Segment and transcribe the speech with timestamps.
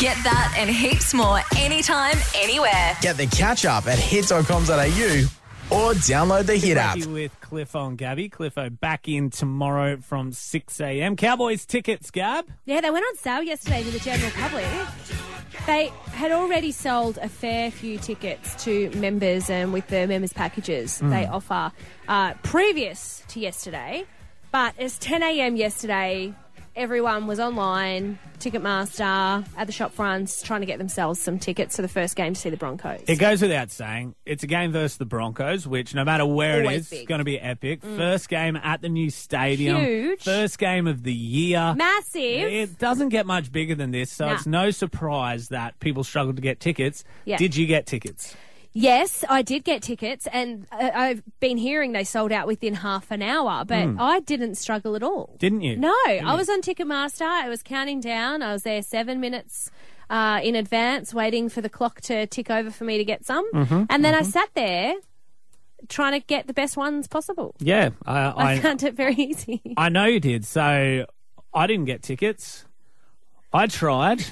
[0.00, 2.96] Get that and heaps more anytime, anywhere.
[3.02, 4.40] Get the catch up at hit.com.au
[5.70, 6.96] or download the Hit app.
[6.96, 8.30] Breaky with Cliffo and Gabby.
[8.30, 11.16] Cliffo back in tomorrow from 6 a.m.
[11.16, 12.46] Cowboys tickets, Gab.
[12.64, 14.64] Yeah, they went on sale yesterday to the general public.
[15.66, 21.00] They had already sold a fair few tickets to members and with the members packages
[21.00, 21.72] they offer
[22.08, 24.06] uh, previous to yesterday.
[24.50, 25.56] But it's 10 a.m.
[25.56, 26.34] yesterday.
[26.76, 31.82] Everyone was online, Ticketmaster, at the shop fronts, trying to get themselves some tickets for
[31.82, 33.00] the first game to see the Broncos.
[33.08, 36.76] It goes without saying, it's a game versus the Broncos, which no matter where Always
[36.76, 36.98] it is, big.
[37.00, 37.80] it's going to be epic.
[37.82, 37.96] Mm.
[37.96, 39.80] First game at the new stadium.
[39.80, 40.22] Huge.
[40.22, 41.74] First game of the year.
[41.76, 42.22] Massive.
[42.22, 44.34] It doesn't get much bigger than this, so Nah.
[44.34, 47.02] it's no surprise that people struggled to get tickets.
[47.24, 47.36] Yeah.
[47.36, 48.36] Did you get tickets?
[48.72, 53.10] Yes, I did get tickets, and uh, I've been hearing they sold out within half
[53.10, 55.36] an hour, but I didn't struggle at all.
[55.38, 55.76] Didn't you?
[55.76, 57.26] No, I was on Ticketmaster.
[57.26, 58.42] I was counting down.
[58.42, 59.70] I was there seven minutes
[60.08, 63.48] uh, in advance, waiting for the clock to tick over for me to get some.
[63.90, 64.94] and then I sat there
[65.88, 67.54] trying to get the best ones possible.
[67.58, 69.62] Yeah, I, I, I, found it very easy.
[69.76, 70.44] I know you did.
[70.44, 71.06] So
[71.52, 72.64] I didn't get tickets.
[73.52, 74.24] I tried,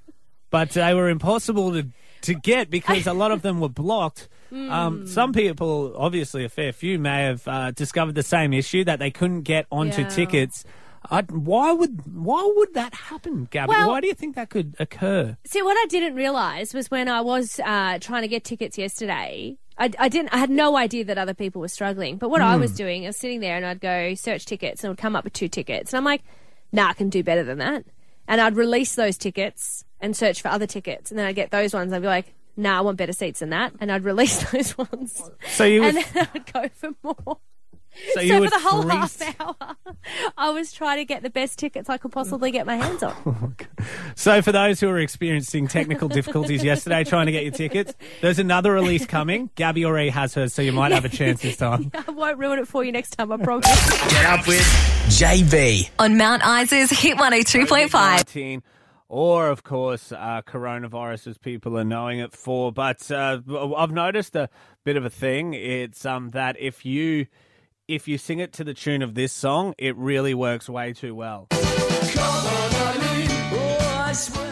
[0.50, 1.86] but they were impossible to,
[2.24, 4.28] to get because a lot of them were blocked.
[4.50, 4.70] Hmm.
[4.70, 9.00] Um, some people, obviously a fair few, may have uh, discovered the same issue that
[9.00, 10.08] they couldn't get onto Yeah.
[10.10, 10.64] tickets.
[11.10, 13.70] I, why would why would that happen, Gabby?
[13.70, 15.36] Well- why do you think that could occur?
[15.44, 19.56] See, what I didn't realise was when I was uh, trying to get tickets yesterday.
[19.76, 20.28] I, I didn't.
[20.32, 22.16] I had no idea that other people were struggling.
[22.18, 24.88] But what I was doing, I was sitting there and I'd go search tickets and
[24.88, 26.22] it would come up with two tickets, and I'm like,
[26.70, 27.84] "Nah, I can do better than that."
[28.28, 31.74] And I'd release those tickets and search for other tickets, and then I'd get those
[31.74, 31.92] ones.
[31.92, 35.20] I'd be like, "Nah, I want better seats than that," and I'd release those ones,
[35.48, 37.38] So you and would, then I'd go for more.
[38.12, 39.76] so you So would for the whole freeze- half hour,
[40.36, 43.14] I was trying to get the best tickets I could possibly get my hands on.
[43.86, 47.92] Oh, so, for those who are experiencing technical difficulties yesterday trying to get your tickets,
[48.22, 49.50] there's another release coming.
[49.56, 51.90] Gabby already has hers, so you might have a chance this time.
[51.94, 53.30] I won't ruin it for you next time.
[53.32, 53.66] I promise.
[54.12, 54.60] Get up with
[55.08, 55.90] JB.
[55.98, 58.62] On Mount Isa's Hit 102.5.
[59.14, 62.72] 19, or of course uh, coronavirus as people are knowing it for.
[62.72, 63.40] But uh,
[63.76, 64.48] I've noticed a
[64.84, 65.54] bit of a thing.
[65.54, 67.26] It's um that if you
[67.86, 71.14] if you sing it to the tune of this song, it really works way too
[71.14, 71.48] well.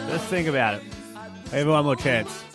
[0.09, 0.83] Let's think about it.
[1.51, 2.52] Have one more chance.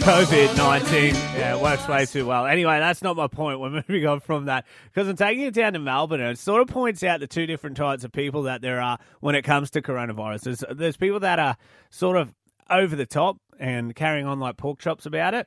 [0.00, 1.14] COVID 19.
[1.14, 2.46] Yeah, it works way too well.
[2.46, 3.60] Anyway, that's not my point.
[3.60, 6.62] We're moving on from that because I'm taking it down to Melbourne and it sort
[6.62, 9.70] of points out the two different types of people that there are when it comes
[9.72, 10.40] to coronavirus.
[10.40, 11.56] There's, there's people that are
[11.90, 12.32] sort of
[12.70, 15.46] over the top and carrying on like pork chops about it.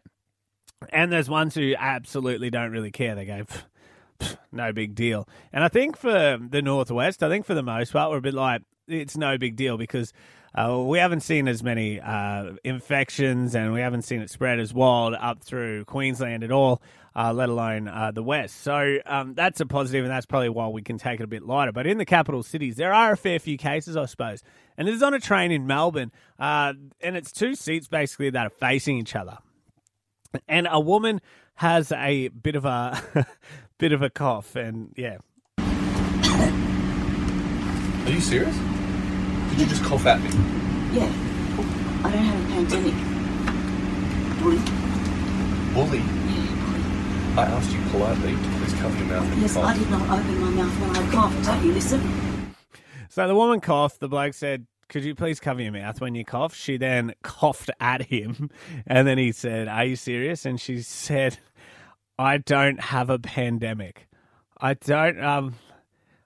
[0.90, 3.16] And there's ones who absolutely don't really care.
[3.16, 3.64] They go, "Pff, pff,
[4.52, 5.28] no big deal.
[5.52, 8.34] And I think for the Northwest, I think for the most part, we're a bit
[8.34, 10.14] like, it's no big deal because
[10.56, 14.74] uh, we haven't seen as many uh, infections and we haven't seen it spread as
[14.74, 16.82] wild up through Queensland at all,
[17.16, 18.62] uh, let alone uh, the West.
[18.62, 21.44] So um, that's a positive, and that's probably why we can take it a bit
[21.44, 21.72] lighter.
[21.72, 24.44] But in the capital cities, there are a fair few cases, I suppose.
[24.78, 28.48] And this is on a train in Melbourne, uh, and it's two seats basically that
[28.48, 29.38] are facing each other
[30.48, 31.22] and a woman
[31.56, 33.28] has a bit of a
[33.78, 35.18] bit of a cough and yeah
[38.06, 38.56] Are you serious?
[39.50, 40.30] Did you just cough at me?
[40.92, 41.10] Yeah.
[42.04, 42.94] I don't have a pandemic.
[44.42, 44.60] Bully.
[45.74, 46.04] Bully?
[47.36, 50.02] I asked you politely to please cover your mouth when Yes, you I did not
[50.20, 51.46] open my mouth when I coughed.
[51.46, 52.56] Don't you listen?
[53.10, 56.26] so the woman coughed the bloke said could you please cover your mouth when you
[56.26, 58.50] cough she then coughed at him
[58.88, 61.38] and then he said are you serious and she said
[62.18, 64.08] i don't have a pandemic
[64.60, 65.56] i don't um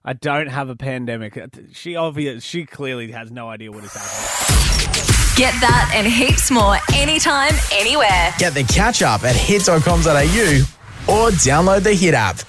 [0.08, 1.38] I don't have a pandemic.
[1.74, 2.42] She obvious.
[2.42, 4.48] She clearly has no idea what is happening.
[5.36, 8.34] Get that and heaps more anytime, anywhere.
[8.40, 9.78] Get the catch up at hit.com.au
[11.14, 12.40] or download the Hit app.